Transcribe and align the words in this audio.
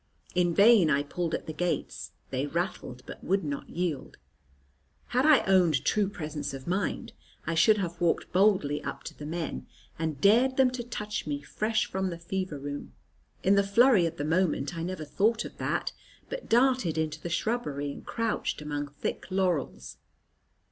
In 0.33 0.55
vain 0.55 0.89
I 0.89 1.03
pulled 1.03 1.35
at 1.35 1.45
the 1.45 1.53
gates; 1.53 2.11
they 2.31 2.47
rattled, 2.47 3.03
but 3.05 3.23
would 3.23 3.43
not 3.43 3.69
yield. 3.69 4.17
Had 5.09 5.27
I 5.27 5.43
owned 5.45 5.85
true 5.85 6.09
presence 6.09 6.55
of 6.55 6.65
mind, 6.65 7.13
I 7.45 7.53
should 7.53 7.77
have 7.77 8.01
walked 8.01 8.31
boldly 8.33 8.83
up 8.83 9.03
to 9.03 9.13
the 9.15 9.27
men, 9.27 9.67
and 9.99 10.19
dared 10.19 10.57
them 10.57 10.71
to 10.71 10.81
touch 10.83 11.27
me 11.27 11.43
fresh 11.43 11.85
from 11.85 12.09
the 12.09 12.17
fever 12.17 12.57
room. 12.57 12.93
In 13.43 13.53
the 13.53 13.61
flurry 13.61 14.07
of 14.07 14.17
the 14.17 14.25
moment 14.25 14.75
I 14.75 14.81
never 14.81 15.05
thought 15.05 15.45
of 15.45 15.57
that, 15.59 15.91
but 16.31 16.49
darted 16.49 16.97
into 16.97 17.21
the 17.21 17.29
shrubbery, 17.29 17.91
and 17.91 18.03
crouched 18.03 18.59
among 18.59 18.87
thick 18.87 19.27
laurels. 19.29 19.97